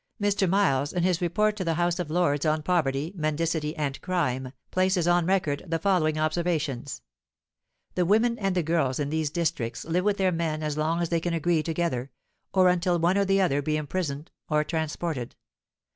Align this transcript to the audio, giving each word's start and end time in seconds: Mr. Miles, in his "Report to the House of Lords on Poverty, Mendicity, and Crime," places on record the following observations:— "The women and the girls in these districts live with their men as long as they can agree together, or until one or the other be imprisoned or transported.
Mr. 0.19 0.49
Miles, 0.49 0.93
in 0.93 1.03
his 1.03 1.21
"Report 1.21 1.55
to 1.55 1.63
the 1.63 1.75
House 1.75 1.99
of 1.99 2.09
Lords 2.09 2.43
on 2.43 2.63
Poverty, 2.63 3.13
Mendicity, 3.15 3.75
and 3.77 4.01
Crime," 4.01 4.51
places 4.71 5.07
on 5.07 5.27
record 5.27 5.61
the 5.67 5.77
following 5.77 6.17
observations:— 6.17 7.03
"The 7.93 8.03
women 8.07 8.39
and 8.39 8.55
the 8.55 8.63
girls 8.63 8.97
in 8.99 9.11
these 9.11 9.29
districts 9.29 9.85
live 9.85 10.03
with 10.03 10.17
their 10.17 10.31
men 10.31 10.63
as 10.63 10.75
long 10.75 11.01
as 11.03 11.09
they 11.09 11.19
can 11.19 11.35
agree 11.35 11.61
together, 11.61 12.09
or 12.51 12.67
until 12.67 12.97
one 12.97 13.15
or 13.15 13.25
the 13.25 13.41
other 13.41 13.61
be 13.61 13.77
imprisoned 13.77 14.31
or 14.49 14.63
transported. 14.63 15.35